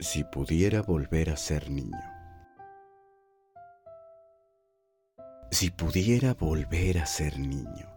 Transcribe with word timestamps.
Si 0.00 0.22
pudiera 0.22 0.80
volver 0.80 1.28
a 1.28 1.36
ser 1.36 1.70
niño. 1.70 1.98
Si 5.50 5.70
pudiera 5.70 6.34
volver 6.34 6.98
a 6.98 7.06
ser 7.06 7.40
niño, 7.40 7.88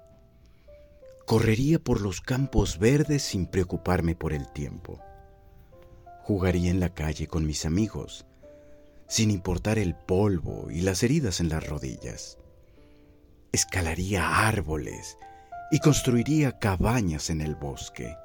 correría 1.27 1.77
por 1.77 2.01
los 2.01 2.19
campos 2.19 2.79
verdes 2.79 3.21
sin 3.21 3.45
preocuparme 3.45 4.15
por 4.15 4.33
el 4.33 4.51
tiempo. 4.51 4.99
Jugaría 6.23 6.71
en 6.71 6.79
la 6.79 6.91
calle 6.91 7.27
con 7.27 7.45
mis 7.45 7.67
amigos, 7.67 8.25
sin 9.07 9.29
importar 9.29 9.77
el 9.77 9.93
polvo 9.93 10.71
y 10.71 10.81
las 10.81 11.03
heridas 11.03 11.39
en 11.39 11.49
las 11.49 11.67
rodillas. 11.67 12.39
Escalaría 13.51 14.47
árboles 14.47 15.19
y 15.69 15.77
construiría 15.77 16.57
cabañas 16.57 17.29
en 17.29 17.41
el 17.41 17.53
bosque 17.53 18.15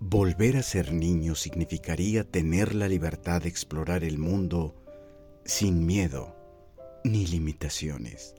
Volver 0.00 0.56
a 0.56 0.62
ser 0.62 0.92
niño 0.92 1.34
significaría 1.34 2.22
tener 2.22 2.72
la 2.72 2.86
libertad 2.86 3.42
de 3.42 3.48
explorar 3.48 4.04
el 4.04 4.16
mundo 4.16 4.76
sin 5.44 5.86
miedo 5.86 6.36
ni 7.02 7.26
limitaciones. 7.26 8.36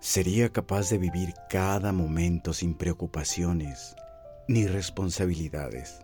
Sería 0.00 0.48
capaz 0.48 0.90
de 0.90 0.98
vivir 0.98 1.34
cada 1.48 1.92
momento 1.92 2.52
sin 2.52 2.74
preocupaciones 2.74 3.94
ni 4.48 4.66
responsabilidades. 4.66 6.00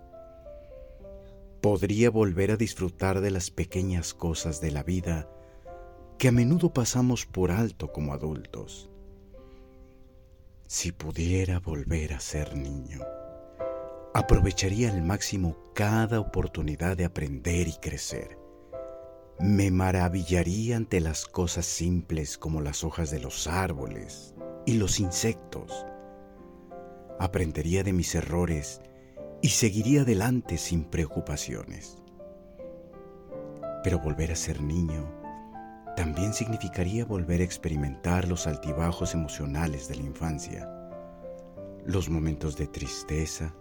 Podría 1.60 2.09
volver 2.09 2.52
a 2.52 2.57
disfrutar 2.57 3.20
de 3.20 3.32
las 3.32 3.51
pequeñas 3.51 4.15
cosas 4.15 4.60
de 4.60 4.70
la 4.70 4.84
vida 4.84 5.29
que 6.16 6.29
a 6.29 6.32
menudo 6.32 6.73
pasamos 6.73 7.27
por 7.27 7.51
alto 7.51 7.93
como 7.93 8.12
adultos. 8.12 8.88
Si 10.68 10.93
pudiera 10.93 11.59
volver 11.59 12.12
a 12.12 12.20
ser 12.20 12.57
niño 12.57 13.01
aprovecharía 14.16 14.91
al 14.91 15.02
máximo 15.02 15.59
cada 15.75 16.20
oportunidad 16.20 16.97
de 16.97 17.05
aprender 17.05 17.69
y 17.69 17.74
crecer. 17.74 18.38
Me 19.38 19.71
maravillaría 19.71 20.79
ante 20.79 21.01
las 21.01 21.27
cosas 21.27 21.66
simples 21.66 22.38
como 22.38 22.63
las 22.63 22.82
hojas 22.82 23.10
de 23.10 23.21
los 23.21 23.46
árboles 23.46 24.35
y 24.65 24.79
los 24.79 25.01
insectos. 25.01 25.85
Aprendería 27.18 27.82
de 27.82 27.93
mis 27.93 28.15
errores 28.15 28.80
y 29.43 29.51
seguiría 29.51 30.01
adelante 30.01 30.57
sin 30.57 30.85
preocupaciones. 30.85 32.02
Pero 33.85 33.99
volver 33.99 34.33
a 34.33 34.37
ser 34.37 34.62
niño 34.62 35.12
también 35.95 36.33
significaría 36.33 37.05
volver 37.05 37.43
a 37.43 37.45
experimentar 37.45 38.27
los 38.27 38.46
altibajos 38.46 39.12
emocionales 39.12 39.88
de 39.88 39.96
la 39.96 40.05
infancia, 40.05 40.71
los 41.85 42.09
momentos 42.09 42.57
de 42.57 42.66
tristeza, 42.66 43.55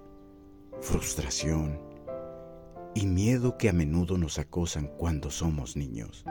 frustración 0.81 1.79
y 2.93 3.05
miedo 3.07 3.57
que 3.57 3.69
a 3.69 3.73
menudo 3.73 4.17
nos 4.17 4.39
acosan 4.39 4.87
cuando 4.97 5.29
somos 5.29 5.75
niños. 5.75 6.23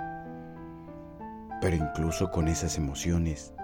Pero 1.61 1.77
incluso 1.77 2.31
con 2.31 2.49
esas 2.49 2.79
emociones, 2.79 3.55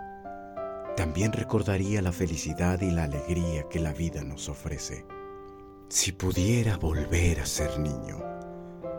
también 0.96 1.32
recordaría 1.32 2.02
la 2.02 2.12
felicidad 2.12 2.80
y 2.82 2.90
la 2.90 3.04
alegría 3.04 3.68
que 3.68 3.80
la 3.80 3.92
vida 3.92 4.22
nos 4.22 4.48
ofrece. 4.48 5.06
Si 5.88 6.12
pudiera 6.12 6.76
volver 6.76 7.40
a 7.40 7.46
ser 7.46 7.78
niño, 7.78 8.22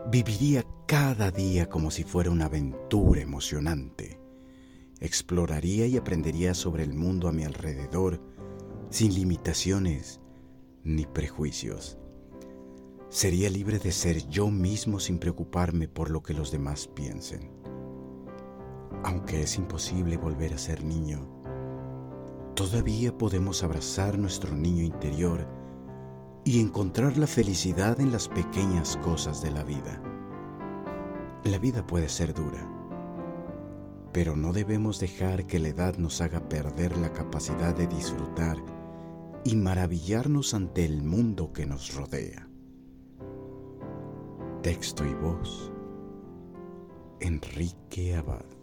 viviría 0.09 0.65
cada 0.87 1.31
día 1.31 1.69
como 1.69 1.91
si 1.91 2.03
fuera 2.03 2.31
una 2.31 2.45
aventura 2.45 3.21
emocionante. 3.21 4.19
Exploraría 4.99 5.87
y 5.87 5.97
aprendería 5.97 6.53
sobre 6.53 6.83
el 6.83 6.93
mundo 6.93 7.27
a 7.27 7.31
mi 7.31 7.43
alrededor 7.43 8.19
sin 8.89 9.13
limitaciones 9.13 10.21
ni 10.83 11.05
prejuicios. 11.05 11.97
Sería 13.09 13.49
libre 13.49 13.77
de 13.77 13.91
ser 13.91 14.27
yo 14.29 14.49
mismo 14.49 14.99
sin 14.99 15.19
preocuparme 15.19 15.87
por 15.87 16.09
lo 16.09 16.23
que 16.23 16.33
los 16.33 16.51
demás 16.51 16.87
piensen. 16.87 17.51
Aunque 19.03 19.41
es 19.41 19.57
imposible 19.57 20.17
volver 20.17 20.53
a 20.53 20.57
ser 20.57 20.83
niño, 20.83 21.27
todavía 22.55 23.17
podemos 23.17 23.63
abrazar 23.63 24.17
nuestro 24.17 24.55
niño 24.55 24.83
interior 24.83 25.47
y 26.43 26.61
encontrar 26.61 27.17
la 27.17 27.27
felicidad 27.27 27.99
en 27.99 28.11
las 28.11 28.27
pequeñas 28.27 28.97
cosas 28.97 29.41
de 29.41 29.51
la 29.51 29.63
vida. 29.63 30.01
La 31.43 31.57
vida 31.57 31.85
puede 31.85 32.09
ser 32.09 32.33
dura, 32.33 32.67
pero 34.13 34.35
no 34.35 34.53
debemos 34.53 34.99
dejar 34.99 35.47
que 35.47 35.59
la 35.59 35.69
edad 35.69 35.97
nos 35.97 36.21
haga 36.21 36.47
perder 36.47 36.97
la 36.97 37.11
capacidad 37.11 37.75
de 37.75 37.87
disfrutar 37.87 38.57
y 39.43 39.55
maravillarnos 39.55 40.53
ante 40.53 40.85
el 40.85 41.03
mundo 41.03 41.51
que 41.51 41.65
nos 41.65 41.93
rodea. 41.95 42.47
Texto 44.61 45.05
y 45.05 45.13
voz, 45.15 45.71
Enrique 47.19 48.15
Abad. 48.15 48.60